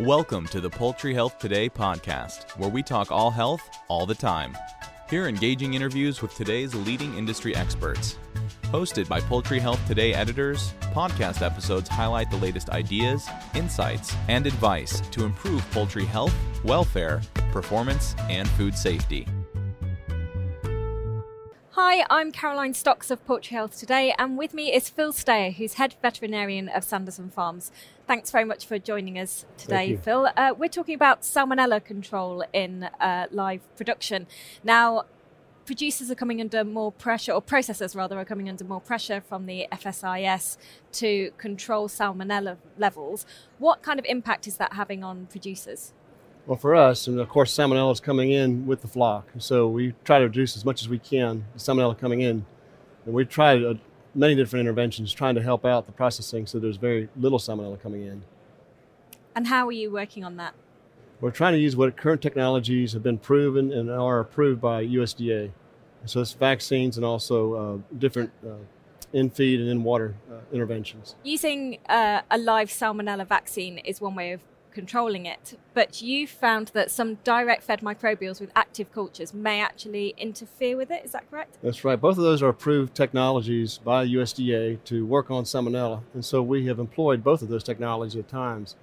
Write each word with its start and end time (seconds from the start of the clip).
Welcome 0.00 0.46
to 0.48 0.60
the 0.60 0.68
Poultry 0.68 1.14
Health 1.14 1.38
Today 1.38 1.70
podcast, 1.70 2.50
where 2.58 2.68
we 2.68 2.82
talk 2.82 3.10
all 3.10 3.30
health 3.30 3.62
all 3.88 4.04
the 4.04 4.14
time. 4.14 4.54
Hear 5.08 5.26
engaging 5.26 5.72
interviews 5.72 6.20
with 6.20 6.34
today's 6.34 6.74
leading 6.74 7.16
industry 7.16 7.56
experts. 7.56 8.18
Hosted 8.64 9.08
by 9.08 9.22
Poultry 9.22 9.58
Health 9.58 9.80
Today 9.88 10.12
editors, 10.12 10.74
podcast 10.92 11.40
episodes 11.40 11.88
highlight 11.88 12.30
the 12.30 12.36
latest 12.36 12.68
ideas, 12.68 13.26
insights, 13.54 14.14
and 14.28 14.46
advice 14.46 15.00
to 15.00 15.24
improve 15.24 15.68
poultry 15.70 16.04
health, 16.04 16.34
welfare, 16.62 17.22
performance, 17.50 18.14
and 18.28 18.46
food 18.50 18.76
safety. 18.76 19.26
Hi, 21.78 22.06
I'm 22.08 22.32
Caroline 22.32 22.72
Stocks 22.72 23.10
of 23.10 23.22
Poultry 23.26 23.54
Health 23.54 23.78
Today, 23.78 24.14
and 24.18 24.38
with 24.38 24.54
me 24.54 24.72
is 24.72 24.88
Phil 24.88 25.12
Stayer, 25.12 25.50
who's 25.50 25.74
head 25.74 25.94
veterinarian 26.00 26.70
of 26.70 26.84
Sanderson 26.84 27.28
Farms. 27.28 27.70
Thanks 28.06 28.30
very 28.30 28.46
much 28.46 28.64
for 28.64 28.78
joining 28.78 29.18
us 29.18 29.44
today, 29.58 29.94
Phil. 29.96 30.30
Uh, 30.38 30.54
we're 30.56 30.70
talking 30.70 30.94
about 30.94 31.20
salmonella 31.20 31.84
control 31.84 32.42
in 32.54 32.84
uh, 32.98 33.26
live 33.30 33.60
production. 33.76 34.26
Now, 34.64 35.02
producers 35.66 36.10
are 36.10 36.14
coming 36.14 36.40
under 36.40 36.64
more 36.64 36.92
pressure, 36.92 37.32
or 37.32 37.42
processors 37.42 37.94
rather, 37.94 38.18
are 38.18 38.24
coming 38.24 38.48
under 38.48 38.64
more 38.64 38.80
pressure 38.80 39.20
from 39.20 39.44
the 39.44 39.66
FSIS 39.70 40.56
to 40.92 41.30
control 41.36 41.90
salmonella 41.90 42.56
levels. 42.78 43.26
What 43.58 43.82
kind 43.82 43.98
of 43.98 44.06
impact 44.06 44.46
is 44.46 44.56
that 44.56 44.72
having 44.72 45.04
on 45.04 45.26
producers? 45.26 45.92
Well, 46.46 46.56
for 46.56 46.76
us, 46.76 47.08
and 47.08 47.18
of 47.18 47.28
course, 47.28 47.52
salmonella 47.56 47.92
is 47.92 47.98
coming 47.98 48.30
in 48.30 48.66
with 48.66 48.82
the 48.82 48.86
flock, 48.86 49.28
so 49.38 49.66
we 49.68 49.94
try 50.04 50.20
to 50.20 50.26
reduce 50.26 50.56
as 50.56 50.64
much 50.64 50.80
as 50.80 50.88
we 50.88 50.98
can 50.98 51.44
the 51.54 51.58
salmonella 51.58 51.98
coming 51.98 52.20
in, 52.20 52.46
and 53.04 53.14
we 53.14 53.24
tried 53.24 53.64
uh, 53.64 53.74
many 54.14 54.36
different 54.36 54.60
interventions 54.60 55.12
trying 55.12 55.34
to 55.34 55.42
help 55.42 55.64
out 55.64 55.86
the 55.86 55.92
processing 55.92 56.46
so 56.46 56.60
there's 56.60 56.76
very 56.76 57.08
little 57.16 57.40
salmonella 57.40 57.80
coming 57.82 58.02
in. 58.02 58.22
And 59.34 59.48
how 59.48 59.66
are 59.66 59.72
you 59.72 59.90
working 59.90 60.22
on 60.22 60.36
that? 60.36 60.54
We're 61.20 61.32
trying 61.32 61.54
to 61.54 61.58
use 61.58 61.74
what 61.74 61.96
current 61.96 62.22
technologies 62.22 62.92
have 62.92 63.02
been 63.02 63.18
proven 63.18 63.72
and 63.72 63.90
are 63.90 64.20
approved 64.20 64.60
by 64.60 64.84
USDA. 64.86 65.50
So 66.04 66.20
it's 66.20 66.32
vaccines 66.32 66.96
and 66.96 67.04
also 67.04 67.54
uh, 67.54 67.96
different 67.98 68.30
uh, 68.46 68.54
in 69.12 69.30
feed 69.30 69.60
and 69.60 69.68
in 69.68 69.82
water 69.82 70.14
uh, 70.30 70.36
interventions. 70.52 71.16
Using 71.24 71.78
uh, 71.88 72.22
a 72.30 72.38
live 72.38 72.68
salmonella 72.68 73.26
vaccine 73.26 73.78
is 73.78 74.00
one 74.00 74.14
way 74.14 74.32
of 74.32 74.40
controlling 74.76 75.24
it, 75.24 75.58
but 75.72 76.02
you 76.02 76.26
found 76.26 76.68
that 76.74 76.90
some 76.90 77.14
direct 77.24 77.62
fed 77.62 77.80
microbials 77.80 78.42
with 78.42 78.50
active 78.54 78.92
cultures 78.92 79.32
may 79.32 79.58
actually 79.58 80.14
interfere 80.18 80.76
with 80.76 80.90
it. 80.90 81.02
Is 81.02 81.12
that 81.12 81.28
correct? 81.30 81.56
That's 81.62 81.82
right. 81.82 81.98
Both 81.98 82.18
of 82.18 82.24
those 82.24 82.42
are 82.42 82.50
approved 82.50 82.94
technologies 82.94 83.78
by 83.78 84.06
USDA 84.06 84.84
to 84.84 85.06
work 85.06 85.30
on 85.30 85.44
salmonella, 85.44 86.02
and 86.12 86.22
so 86.22 86.42
we 86.42 86.66
have 86.66 86.78
employed 86.78 87.24
both 87.24 87.40
of 87.40 87.48
those 87.48 87.64
technologies 87.64 88.16
at 88.16 88.28
times. 88.28 88.76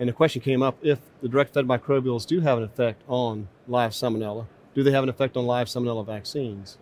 And 0.00 0.08
the 0.08 0.12
question 0.12 0.42
came 0.42 0.64
up 0.64 0.78
if 0.82 0.98
the 1.22 1.28
direct 1.28 1.54
fed 1.54 1.64
microbials 1.64 2.26
do 2.26 2.40
have 2.40 2.58
an 2.58 2.64
effect 2.64 3.02
on 3.06 3.46
live 3.68 3.92
salmonella, 3.92 4.46
do 4.74 4.82
they 4.82 4.90
have 4.90 5.04
an 5.04 5.08
effect 5.08 5.36
on 5.36 5.46
live 5.46 5.68
salmonella 5.68 6.04
vaccines? 6.04 6.76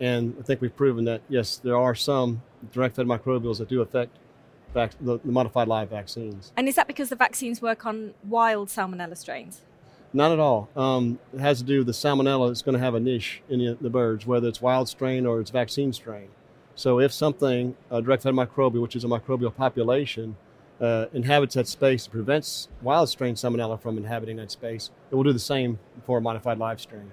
And 0.00 0.34
I 0.40 0.42
think 0.44 0.62
we've 0.62 0.74
proven 0.74 1.04
that 1.04 1.20
yes, 1.28 1.58
there 1.58 1.76
are 1.76 1.94
some 1.94 2.40
direct 2.72 2.96
fed 2.96 3.06
microbials 3.06 3.58
that 3.58 3.68
do 3.68 3.82
affect 3.82 4.16
vac- 4.74 4.94
the, 5.00 5.18
the 5.18 5.32
modified 5.32 5.68
live 5.68 5.90
vaccines. 5.90 6.52
And 6.56 6.68
is 6.68 6.74
that 6.76 6.86
because 6.86 7.08
the 7.08 7.16
vaccines 7.16 7.60
work 7.62 7.86
on 7.86 8.14
wild 8.24 8.68
salmonella 8.68 9.16
strains? 9.16 9.62
Not 10.12 10.32
at 10.32 10.38
all. 10.38 10.68
Um, 10.74 11.18
it 11.34 11.40
has 11.40 11.58
to 11.58 11.64
do 11.64 11.78
with 11.78 11.86
the 11.86 11.92
salmonella 11.92 12.48
that's 12.48 12.62
going 12.62 12.74
to 12.74 12.80
have 12.80 12.94
a 12.94 13.00
niche 13.00 13.42
in 13.48 13.58
the, 13.58 13.76
the, 13.80 13.90
birds, 13.90 14.26
whether 14.26 14.48
it's 14.48 14.62
wild 14.62 14.88
strain 14.88 15.26
or 15.26 15.40
it's 15.40 15.50
vaccine 15.50 15.92
strain. 15.92 16.28
So 16.74 16.98
if 17.00 17.12
something, 17.12 17.76
a 17.90 18.00
direct 18.00 18.22
fed 18.22 18.34
microbial, 18.34 18.80
which 18.80 18.96
is 18.96 19.04
a 19.04 19.08
microbial 19.08 19.54
population, 19.54 20.36
uh, 20.80 21.06
inhabits 21.12 21.54
that 21.54 21.66
space 21.66 22.06
and 22.06 22.12
prevents 22.12 22.68
wild 22.80 23.08
strain 23.08 23.34
salmonella 23.34 23.80
from 23.80 23.98
inhabiting 23.98 24.36
that 24.36 24.50
space, 24.50 24.90
it 25.10 25.14
will 25.14 25.24
do 25.24 25.32
the 25.32 25.38
same 25.38 25.78
for 26.06 26.18
a 26.18 26.20
modified 26.20 26.58
live 26.58 26.80
strain. 26.80 27.10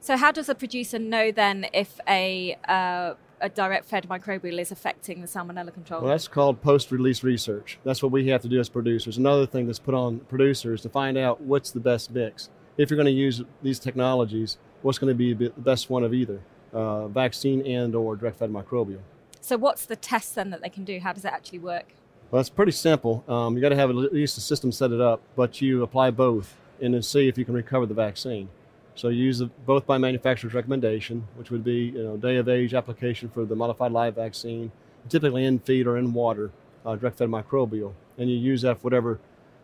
So, 0.00 0.16
how 0.16 0.30
does 0.30 0.48
a 0.48 0.54
producer 0.54 0.98
know 0.98 1.32
then 1.32 1.66
if 1.72 1.98
a 2.06 2.56
uh, 2.68 3.14
a 3.40 3.48
direct 3.48 3.84
fed 3.84 4.08
microbial 4.08 4.58
is 4.60 4.72
affecting 4.72 5.20
the 5.20 5.26
salmonella 5.26 5.72
control? 5.72 6.02
Well, 6.02 6.10
that's 6.10 6.28
called 6.28 6.62
post 6.62 6.90
release 6.90 7.22
research. 7.22 7.78
That's 7.84 8.02
what 8.02 8.12
we 8.12 8.28
have 8.28 8.42
to 8.42 8.48
do 8.48 8.60
as 8.60 8.68
producers. 8.68 9.18
Another 9.18 9.46
thing 9.46 9.66
that's 9.66 9.78
put 9.78 9.94
on 9.94 10.20
producers 10.20 10.82
to 10.82 10.88
find 10.88 11.18
out 11.18 11.40
what's 11.40 11.70
the 11.70 11.80
best 11.80 12.10
mix. 12.10 12.48
If 12.76 12.90
you're 12.90 12.96
going 12.96 13.06
to 13.06 13.12
use 13.12 13.42
these 13.62 13.78
technologies, 13.78 14.58
what's 14.82 14.98
going 14.98 15.12
to 15.12 15.14
be 15.14 15.32
the 15.32 15.50
best 15.56 15.90
one 15.90 16.04
of 16.04 16.12
either 16.12 16.40
uh, 16.72 17.08
vaccine 17.08 17.66
and 17.66 17.94
or 17.94 18.16
direct 18.16 18.38
fed 18.38 18.50
microbial. 18.50 19.00
So, 19.40 19.56
what's 19.56 19.86
the 19.86 19.96
test 19.96 20.34
then 20.34 20.50
that 20.50 20.62
they 20.62 20.68
can 20.68 20.84
do? 20.84 20.98
How 21.00 21.12
does 21.12 21.24
it 21.24 21.32
actually 21.32 21.60
work? 21.60 21.94
Well, 22.30 22.40
it's 22.40 22.50
pretty 22.50 22.72
simple. 22.72 23.24
Um, 23.28 23.54
you 23.54 23.62
got 23.62 23.68
to 23.68 23.76
have 23.76 23.90
at 23.90 23.96
least 23.96 24.36
a 24.36 24.40
system 24.40 24.72
set 24.72 24.90
it 24.90 25.00
up, 25.00 25.22
but 25.36 25.62
you 25.62 25.82
apply 25.82 26.10
both 26.10 26.56
and 26.80 26.92
then 26.92 27.02
see 27.02 27.28
if 27.28 27.38
you 27.38 27.44
can 27.44 27.54
recover 27.54 27.86
the 27.86 27.94
vaccine. 27.94 28.48
So 28.96 29.08
you 29.08 29.24
use 29.24 29.42
both 29.66 29.86
by 29.86 29.98
manufacturer's 29.98 30.54
recommendation, 30.54 31.28
which 31.36 31.50
would 31.50 31.62
be 31.62 31.92
you 31.94 32.02
know 32.02 32.16
day 32.16 32.36
of 32.36 32.48
age 32.48 32.74
application 32.74 33.28
for 33.28 33.44
the 33.44 33.54
modified 33.54 33.92
live 33.92 34.16
vaccine, 34.16 34.72
typically 35.08 35.44
in 35.44 35.58
feed 35.58 35.86
or 35.86 35.98
in 35.98 36.12
water, 36.12 36.50
uh, 36.84 36.96
direct 36.96 37.18
fed 37.18 37.28
microbial, 37.28 37.92
and 38.18 38.30
you 38.30 38.36
use 38.36 38.62
that 38.62 38.78
for 38.78 38.84
whatever 38.84 39.20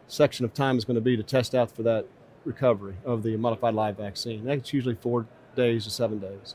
section 0.06 0.44
of 0.44 0.52
time 0.52 0.76
is 0.76 0.84
going 0.84 0.96
to 0.96 1.00
be 1.00 1.16
to 1.16 1.22
test 1.22 1.54
out 1.54 1.70
for 1.74 1.82
that 1.82 2.04
recovery 2.44 2.94
of 3.04 3.22
the 3.22 3.36
modified 3.36 3.74
live 3.74 3.96
vaccine. 3.96 4.44
That's 4.44 4.72
usually 4.72 4.96
four 4.96 5.26
days 5.56 5.84
to 5.84 5.90
seven 5.90 6.18
days. 6.18 6.54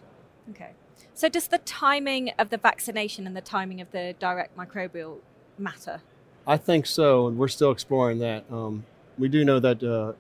Okay. 0.51 0.71
So 1.13 1.29
does 1.29 1.47
the 1.47 1.57
timing 1.57 2.31
of 2.37 2.51
the 2.51 2.57
vaccination 2.57 3.25
and 3.25 3.35
the 3.35 3.41
timing 3.41 3.81
of 3.81 3.91
the 3.91 4.15
direct 4.19 4.55
microbial 4.55 5.17
matter? 5.57 6.01
I 6.45 6.57
think 6.57 6.85
so, 6.85 7.27
and 7.27 7.37
we're 7.37 7.47
still 7.47 7.71
exploring 7.71 8.19
that. 8.19 8.45
Um, 8.51 8.85
we 9.17 9.27
do 9.27 9.43
know 9.43 9.59
that 9.59 9.83
uh, 9.83 10.13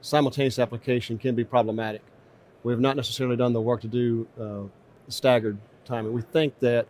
simultaneous 0.00 0.58
application 0.58 1.18
can 1.18 1.34
be 1.34 1.44
problematic. 1.44 2.02
We 2.62 2.72
have 2.72 2.80
not 2.80 2.96
necessarily 2.96 3.36
done 3.36 3.52
the 3.52 3.60
work 3.60 3.80
to 3.82 3.88
do 3.88 4.26
uh, 4.40 4.62
staggered 5.08 5.58
timing. 5.84 6.12
We 6.12 6.22
think 6.22 6.58
that 6.60 6.86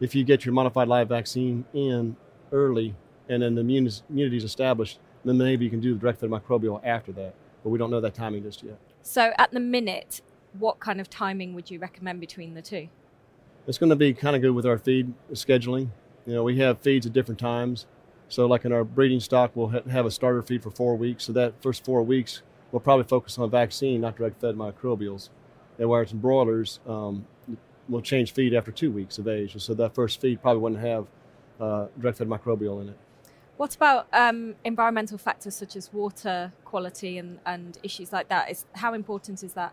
if 0.00 0.14
you 0.14 0.24
get 0.24 0.44
your 0.44 0.54
modified 0.54 0.88
live 0.88 1.08
vaccine 1.08 1.64
in 1.72 2.16
early 2.50 2.94
and 3.28 3.42
then 3.42 3.54
the 3.54 3.60
immunity 3.60 4.36
is 4.36 4.44
established, 4.44 4.98
then 5.24 5.38
maybe 5.38 5.64
you 5.64 5.70
can 5.70 5.80
do 5.80 5.94
the 5.94 6.00
direct 6.00 6.20
fed 6.20 6.30
microbial 6.30 6.80
after 6.84 7.12
that. 7.12 7.34
But 7.62 7.70
we 7.70 7.78
don't 7.78 7.90
know 7.90 8.00
that 8.00 8.14
timing 8.14 8.42
just 8.42 8.62
yet. 8.62 8.78
So 9.02 9.32
at 9.38 9.52
the 9.52 9.60
minute, 9.60 10.20
what 10.58 10.80
kind 10.80 11.00
of 11.00 11.08
timing 11.08 11.54
would 11.54 11.70
you 11.70 11.78
recommend 11.78 12.20
between 12.20 12.54
the 12.54 12.62
two? 12.62 12.88
It's 13.66 13.78
going 13.78 13.90
to 13.90 13.96
be 13.96 14.12
kind 14.12 14.34
of 14.34 14.42
good 14.42 14.50
with 14.50 14.66
our 14.66 14.78
feed 14.78 15.14
scheduling. 15.32 15.88
You 16.26 16.34
know, 16.34 16.42
we 16.42 16.58
have 16.58 16.80
feeds 16.80 17.06
at 17.06 17.12
different 17.12 17.38
times. 17.38 17.86
So, 18.28 18.46
like 18.46 18.64
in 18.64 18.72
our 18.72 18.82
breeding 18.82 19.20
stock, 19.20 19.52
we'll 19.54 19.68
ha- 19.68 19.88
have 19.90 20.06
a 20.06 20.10
starter 20.10 20.42
feed 20.42 20.62
for 20.62 20.70
four 20.70 20.96
weeks. 20.96 21.24
So 21.24 21.32
that 21.34 21.62
first 21.62 21.84
four 21.84 22.02
weeks, 22.02 22.42
we'll 22.72 22.80
probably 22.80 23.04
focus 23.04 23.38
on 23.38 23.50
vaccine, 23.50 24.00
not 24.00 24.16
direct 24.16 24.40
fed 24.40 24.56
microbials. 24.56 25.28
And 25.78 25.88
whereas 25.88 26.12
in 26.12 26.18
broilers, 26.18 26.80
um, 26.86 27.26
we'll 27.88 28.02
change 28.02 28.32
feed 28.32 28.54
after 28.54 28.72
two 28.72 28.90
weeks 28.90 29.18
of 29.18 29.28
age. 29.28 29.52
And 29.52 29.62
So 29.62 29.74
that 29.74 29.94
first 29.94 30.20
feed 30.20 30.42
probably 30.42 30.62
wouldn't 30.62 30.80
have 30.80 31.06
uh, 31.60 31.86
direct 32.00 32.18
fed 32.18 32.28
microbial 32.28 32.80
in 32.82 32.88
it. 32.88 32.98
What 33.58 33.76
about 33.76 34.08
um, 34.12 34.56
environmental 34.64 35.18
factors 35.18 35.54
such 35.54 35.76
as 35.76 35.92
water 35.92 36.52
quality 36.64 37.18
and, 37.18 37.38
and 37.46 37.78
issues 37.82 38.12
like 38.12 38.28
that? 38.28 38.50
Is, 38.50 38.64
how 38.72 38.94
important 38.94 39.42
is 39.42 39.52
that? 39.52 39.72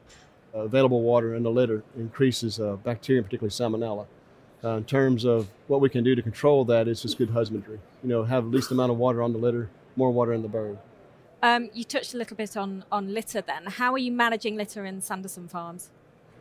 Uh, 0.54 0.60
available 0.60 1.02
water 1.02 1.36
in 1.36 1.44
the 1.44 1.50
litter 1.50 1.84
increases 1.98 2.60
uh, 2.60 2.76
bacteria, 2.76 3.24
particularly 3.24 3.52
salmonella. 3.52 4.06
Uh, 4.64 4.76
in 4.76 4.84
terms 4.84 5.24
of 5.24 5.48
what 5.68 5.80
we 5.80 5.90
can 5.90 6.04
do 6.04 6.16
to 6.16 6.22
control 6.22 6.66
that, 6.66 6.88
it's 6.88 7.02
just 7.02 7.18
good 7.18 7.30
husbandry. 7.30 7.80
You 8.04 8.10
know, 8.10 8.24
have 8.26 8.44
the 8.44 8.50
least 8.50 8.72
amount 8.72 8.92
of 8.92 8.98
water 8.98 9.22
on 9.22 9.32
the 9.32 9.40
litter, 9.40 9.70
more 9.96 10.12
water 10.12 10.34
in 10.34 10.42
the 10.42 10.50
bird. 10.50 10.78
Um, 11.42 11.70
you 11.74 11.84
touched 11.86 12.14
a 12.14 12.18
little 12.18 12.36
bit 12.36 12.58
on, 12.58 12.84
on 12.92 13.14
litter 13.14 13.42
then. 13.42 13.66
How 13.66 13.94
are 13.94 13.98
you 13.98 14.12
managing 14.12 14.58
litter 14.58 14.86
in 14.86 15.02
Sanderson 15.02 15.48
Farms? 15.48 15.90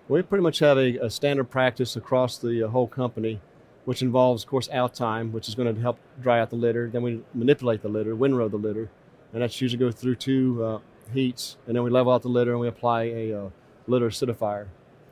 We 0.09 0.23
pretty 0.23 0.43
much 0.43 0.59
have 0.59 0.77
a, 0.77 0.97
a 0.99 1.11
standard 1.11 1.51
practice 1.51 1.95
across 1.95 2.39
the 2.39 2.65
uh, 2.65 2.69
whole 2.69 2.89
company, 2.89 3.41
which 3.85 4.03
involves, 4.03 4.43
of 4.43 4.49
course, 4.49 4.69
out 4.71 4.95
time, 4.95 5.33
which 5.33 5.49
is 5.49 5.55
going 5.55 5.73
to 5.73 5.81
help 5.81 5.99
dry 6.21 6.41
out 6.41 6.51
the 6.51 6.57
litter. 6.57 6.91
Then 6.93 7.03
we 7.03 7.23
manipulate 7.33 7.83
the 7.83 7.89
litter, 7.89 8.17
windrow 8.17 8.49
the 8.49 8.57
litter, 8.57 8.91
and 9.33 9.43
that's 9.43 9.61
usually 9.61 9.79
go 9.79 9.93
through 9.93 10.17
two 10.17 10.65
uh, 10.65 10.79
heats, 11.12 11.59
and 11.67 11.77
then 11.77 11.85
we 11.85 11.91
level 11.91 12.12
out 12.12 12.23
the 12.23 12.29
litter 12.29 12.53
and 12.53 12.61
we 12.61 12.69
apply 12.69 13.05
a 13.05 13.33
uh, 13.33 13.51
litter 13.87 14.09
acidifier. 14.09 14.67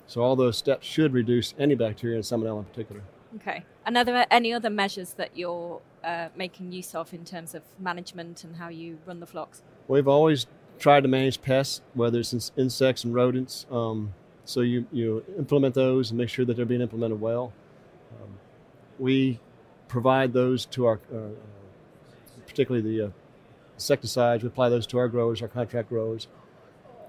So 0.09 0.23
all 0.23 0.35
those 0.35 0.57
steps 0.57 0.87
should 0.87 1.13
reduce 1.13 1.55
any 1.59 1.75
bacteria 1.75 2.17
and 2.17 2.25
salmonella 2.25 2.61
in 2.61 2.65
particular. 2.65 3.03
Okay. 3.37 3.65
And 3.85 3.97
are 3.97 4.05
there 4.05 4.27
any 4.31 4.53
other 4.53 4.71
measures 4.71 5.13
that 5.15 5.37
you're 5.37 5.81
uh, 6.03 6.29
making 6.37 6.73
use 6.73 6.95
of 6.95 7.13
in 7.13 7.25
terms 7.25 7.55
of 7.55 7.63
management 7.79 8.45
and 8.45 8.57
how 8.57 8.69
you 8.69 8.99
run 9.07 9.21
the 9.21 9.27
flocks? 9.27 9.63
We've 9.89 10.09
always 10.09 10.47
tried 10.79 11.03
to 11.03 11.09
manage 11.09 11.41
pests, 11.43 11.81
whether 11.95 12.21
it's 12.21 12.53
insects 12.57 13.05
and 13.05 13.15
rodents. 13.15 13.67
Um, 13.71 14.15
so 14.45 14.61
you, 14.61 14.87
you 14.93 15.25
implement 15.39 15.75
those 15.75 16.11
and 16.11 16.19
make 16.19 16.29
sure 16.29 16.45
that 16.45 16.57
they're 16.57 16.67
being 16.67 16.81
implemented 16.81 17.21
well. 17.21 17.53
Um, 18.21 18.39
we 18.99 19.41
provide 19.89 20.33
those 20.33 20.67
to 20.67 20.87
our, 20.87 21.01
uh, 21.15 21.29
particularly 22.47 22.97
the 22.97 23.07
uh, 23.07 23.11
insecticides, 23.75 24.43
we 24.43 24.49
apply 24.49 24.69
those 24.69 24.87
to 24.89 24.99
our 24.99 25.09
growers, 25.09 25.43
our 25.43 25.49
contract 25.49 25.89
growers. 25.89 26.29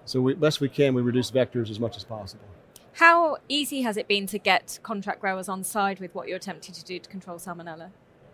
So 0.06 0.21
we, 0.21 0.33
best 0.35 0.62
we 0.62 0.69
can, 0.69 0.94
we 0.94 1.01
reduce 1.01 1.31
vectors 1.31 1.69
as 1.69 1.80
much 1.80 1.97
as 1.97 2.03
possible. 2.03 2.45
How 2.94 3.38
easy 3.47 3.81
has 3.83 3.97
it 3.97 4.07
been 4.07 4.25
to 4.27 4.39
get 4.39 4.80
contract 4.81 5.21
growers 5.21 5.47
on 5.47 5.63
side 5.63 6.00
with 6.00 6.15
what 6.15 6.27
you're 6.27 6.38
attempting 6.38 6.73
to 6.73 6.83
do 6.83 6.97
to 6.97 7.09
control 7.09 7.38
salmonella? 7.38 7.91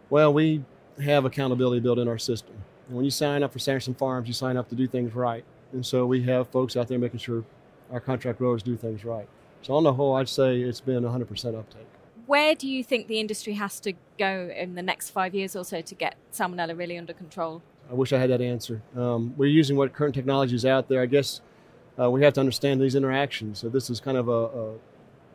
Well, 0.09 0.33
we 0.33 0.63
have 1.03 1.25
accountability 1.25 1.81
built 1.81 1.99
in 1.99 2.07
our 2.07 2.17
system. 2.19 2.55
And 2.87 2.95
when 2.95 3.05
you 3.05 3.11
sign 3.11 3.43
up 3.43 3.53
for 3.53 3.59
Sanderson 3.59 3.93
Farms, 3.93 4.27
you 4.27 4.33
sign 4.33 4.57
up 4.57 4.69
to 4.69 4.75
do 4.75 4.87
things 4.87 5.13
right. 5.13 5.43
And 5.71 5.85
so 5.85 6.05
we 6.05 6.23
have 6.23 6.47
folks 6.49 6.75
out 6.75 6.87
there 6.87 6.99
making 6.99 7.19
sure 7.19 7.43
our 7.91 7.99
contract 7.99 8.39
growers 8.39 8.63
do 8.63 8.75
things 8.77 9.03
right. 9.03 9.27
So 9.61 9.75
on 9.75 9.83
the 9.83 9.93
whole, 9.93 10.15
I'd 10.15 10.29
say 10.29 10.61
it's 10.61 10.81
been 10.81 11.03
100% 11.03 11.57
uptake. 11.57 11.87
Where 12.25 12.55
do 12.55 12.67
you 12.67 12.83
think 12.83 13.07
the 13.07 13.19
industry 13.19 13.53
has 13.53 13.79
to 13.81 13.93
go 14.17 14.51
in 14.55 14.75
the 14.75 14.81
next 14.81 15.09
five 15.09 15.33
years 15.35 15.55
or 15.55 15.63
so 15.65 15.81
to 15.81 15.95
get 15.95 16.15
salmonella 16.31 16.77
really 16.77 16.97
under 16.97 17.13
control? 17.13 17.61
I 17.89 17.93
wish 17.93 18.13
I 18.13 18.17
had 18.17 18.29
that 18.29 18.41
answer. 18.41 18.81
Um, 18.95 19.33
we're 19.37 19.49
using 19.49 19.75
what 19.75 19.93
current 19.93 20.15
technology 20.15 20.55
is 20.55 20.65
out 20.65 20.87
there. 20.87 21.01
I 21.01 21.05
guess 21.05 21.41
uh, 21.99 22.09
we 22.09 22.23
have 22.23 22.33
to 22.33 22.39
understand 22.39 22.81
these 22.81 22.95
interactions. 22.95 23.59
So 23.59 23.69
this 23.69 23.89
is 23.89 23.99
kind 23.99 24.17
of 24.17 24.27
a, 24.27 24.31
a, 24.31 24.73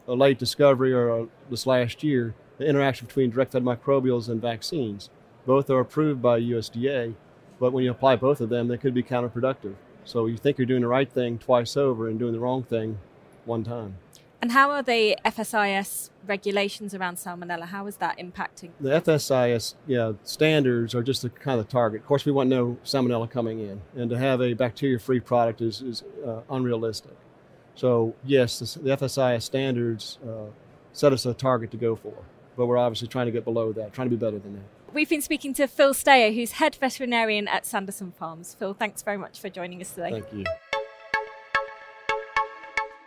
a 0.09 0.15
late 0.15 0.39
discovery 0.39 0.93
or 0.93 1.09
a, 1.09 1.27
this 1.51 1.67
last 1.67 2.03
year, 2.03 2.35
the 2.57 2.67
interaction 2.67 3.07
between 3.07 3.31
direct-fed 3.31 3.63
microbials 3.63 4.29
and 4.29 4.41
vaccines. 4.41 5.11
Both 5.47 5.71
are 5.71 5.81
approved 5.81 6.21
by 6.21 6.41
USDA, 6.41 7.15
but 7.59 7.73
when 7.73 7.85
you 7.85 7.91
apply 7.91 8.17
both 8.17 8.41
of 8.41 8.49
them, 8.49 8.69
they 8.69 8.77
could 8.77 8.95
be 8.95 9.03
counterproductive. 9.03 9.75
So 10.05 10.27
you 10.27 10.37
think 10.37 10.59
you're 10.59 10.67
doing 10.67 10.83
the 10.83 10.89
right 10.89 11.11
thing 11.11 11.39
twice 11.39 11.77
over 11.77 12.09
and 12.09 12.19
doing 12.19 12.33
the 12.33 12.41
wrong 12.41 12.63
thing 12.63 12.99
one 13.45 13.65
time. 13.65 13.97
And 14.41 14.53
how 14.53 14.71
are 14.71 14.83
the 14.83 15.19
FSIS 15.25 16.11
regulations 16.25 16.95
around 16.95 17.17
salmonella? 17.17 17.67
How 17.67 17.87
is 17.89 17.97
that 17.97 18.19
impacting? 18.19 18.71
The 18.79 19.01
FSIS 19.01 19.75
yeah, 19.87 20.13
standards 20.23 20.95
are 20.95 21.03
just 21.03 21.23
the 21.23 21.31
kind 21.31 21.59
of 21.59 21.69
target. 21.69 22.03
Of 22.03 22.07
course, 22.07 22.25
we 22.25 22.31
want 22.31 22.49
no 22.49 22.79
salmonella 22.85 23.29
coming 23.29 23.59
in, 23.59 23.81
and 23.97 24.09
to 24.11 24.17
have 24.17 24.41
a 24.41 24.55
bacteria-free 24.55 25.21
product 25.21 25.61
is, 25.61 25.83
is 25.83 26.05
uh, 26.25 26.43
unrealistic. 26.49 27.17
So 27.75 28.15
yes, 28.25 28.61
the, 28.61 28.81
the 28.81 28.97
FSIS 28.97 29.43
standards 29.43 30.19
uh, 30.25 30.51
set 30.93 31.13
us 31.13 31.27
a 31.27 31.35
target 31.35 31.73
to 31.73 31.77
go 31.77 31.97
for, 31.97 32.15
but 32.57 32.67
we're 32.67 32.79
obviously 32.79 33.09
trying 33.09 33.27
to 33.27 33.33
get 33.33 33.45
below 33.45 33.73
that, 33.73 33.93
trying 33.93 34.09
to 34.09 34.17
be 34.17 34.25
better 34.25 34.39
than 34.39 34.55
that. 34.55 34.78
We've 34.93 35.09
been 35.09 35.23
speaking 35.23 35.55
to 35.55 35.67
Phil 35.67 35.95
Stayer, 35.95 36.33
who's 36.33 36.53
head 36.53 36.77
veterinarian 36.77 37.47
at 37.47 37.67
Sanderson 37.67 38.13
Farms. 38.13 38.57
Phil, 38.59 38.75
thanks 38.75 39.03
very 39.03 39.19
much 39.19 39.41
for 39.41 39.49
joining 39.49 39.81
us 39.81 39.91
today. 39.91 40.13
Thank 40.13 40.33
you. 40.33 40.45